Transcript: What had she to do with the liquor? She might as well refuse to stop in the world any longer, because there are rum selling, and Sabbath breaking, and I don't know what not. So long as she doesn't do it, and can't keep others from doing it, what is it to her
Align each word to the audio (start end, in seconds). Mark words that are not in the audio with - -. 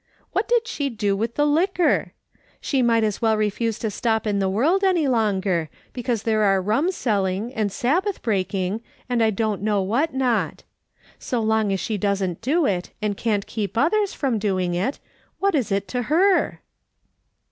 What 0.31 0.49
had 0.51 0.67
she 0.67 0.89
to 0.89 0.95
do 0.95 1.15
with 1.15 1.35
the 1.35 1.45
liquor? 1.45 2.13
She 2.59 2.81
might 2.81 3.03
as 3.03 3.21
well 3.21 3.37
refuse 3.37 3.77
to 3.77 3.91
stop 3.91 4.25
in 4.25 4.39
the 4.39 4.49
world 4.49 4.83
any 4.83 5.07
longer, 5.07 5.69
because 5.93 6.23
there 6.23 6.41
are 6.41 6.59
rum 6.59 6.91
selling, 6.91 7.53
and 7.53 7.71
Sabbath 7.71 8.19
breaking, 8.23 8.81
and 9.07 9.21
I 9.21 9.29
don't 9.29 9.61
know 9.61 9.79
what 9.83 10.11
not. 10.11 10.63
So 11.19 11.39
long 11.39 11.71
as 11.71 11.79
she 11.79 11.99
doesn't 11.99 12.41
do 12.41 12.65
it, 12.65 12.89
and 12.99 13.15
can't 13.15 13.45
keep 13.45 13.77
others 13.77 14.11
from 14.11 14.39
doing 14.39 14.73
it, 14.73 14.97
what 15.37 15.53
is 15.53 15.71
it 15.71 15.87
to 15.89 16.01
her 16.01 16.61